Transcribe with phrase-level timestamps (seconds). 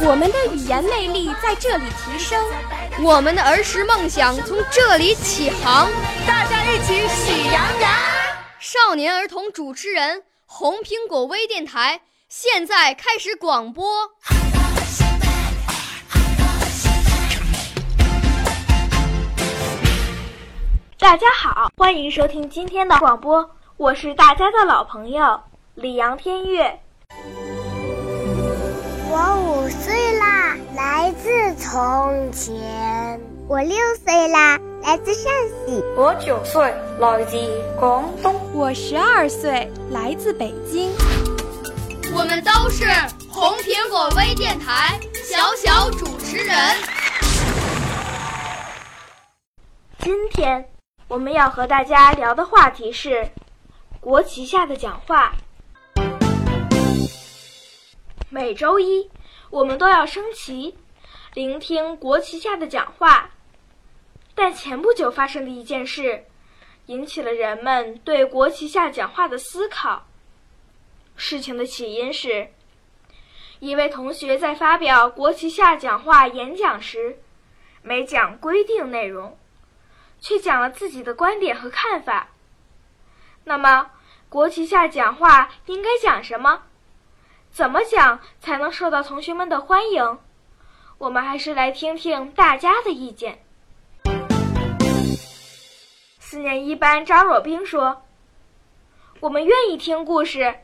[0.00, 2.40] 我们的语言魅力在这里提升，
[3.02, 5.88] 我们的儿时梦想从这里起航。
[6.24, 7.90] 大家一起喜羊羊。
[8.60, 13.84] 少年儿童主持人，红苹果微电台现在开始广播。
[20.96, 25.40] 大家好，欢迎收听今天的广播，我是大家的老朋友
[25.74, 26.80] 李阳天月。
[29.10, 33.18] 我五岁啦，来自从前。
[33.48, 35.82] 我六岁啦，来自陕西。
[35.96, 37.38] 我九岁，来自
[37.80, 38.38] 广东。
[38.52, 40.92] 我十二岁，来自北京。
[42.12, 42.84] 我们都是
[43.30, 46.54] 红苹果微电台小小主持人。
[50.00, 50.68] 今天
[51.08, 53.30] 我们要和大家聊的话题是
[54.00, 55.32] 国旗下的讲话。
[58.30, 59.10] 每周一，
[59.48, 60.76] 我们都要升旗，
[61.32, 63.30] 聆听国旗下的讲话。
[64.34, 66.26] 但前不久发生的一件事，
[66.86, 70.06] 引起了人们对国旗下讲话的思考。
[71.16, 72.48] 事情的起因是，
[73.60, 77.18] 一位同学在发表国旗下讲话演讲时，
[77.80, 79.38] 没讲规定内容，
[80.20, 82.28] 却讲了自己的观点和看法。
[83.44, 83.90] 那么，
[84.28, 86.64] 国旗下讲话应该讲什么？
[87.50, 90.18] 怎么讲才能受到同学们的欢迎？
[90.98, 93.44] 我们还是来听听大家的意见。
[96.18, 98.02] 四年一班张若冰说
[99.20, 100.60] ：“我们愿意听故事，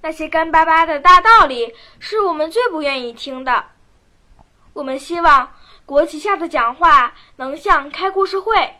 [0.00, 3.64] 那些干巴巴的大道理是我们最不愿意听的。
[4.72, 5.52] 我们希望
[5.84, 8.76] 国旗下的讲话能像开故事会。”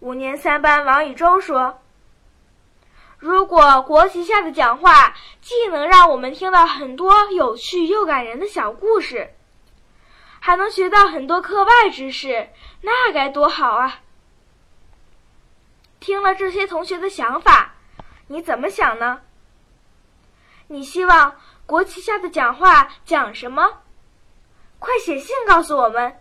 [0.00, 1.80] 五年三班王宇洲说
[3.24, 9.32] ：“如果国旗下的讲话既能让我们听到很多有趣又感人的小故事，
[10.40, 12.50] 还能学到很多课外知识，
[12.82, 14.00] 那该多好啊！”
[16.00, 17.76] 听了这些同学的想法，
[18.26, 19.22] 你怎么想呢？
[20.66, 21.34] 你希望
[21.64, 23.78] 国旗下的讲话讲什么？
[24.78, 26.20] 快写信告诉我们。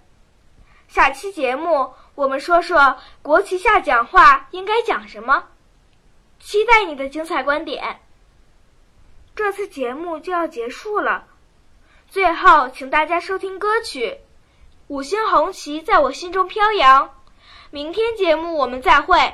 [0.88, 5.50] 下期节目我们说说国旗下讲话应该讲什么，
[6.44, 8.02] 期待你的精彩观点。
[9.34, 11.26] 这次节目就要结束了，
[12.10, 14.08] 最后请大家收听歌曲
[14.88, 17.08] 《五星红旗在我心中飘扬》。
[17.72, 19.34] 明天节目我们再会。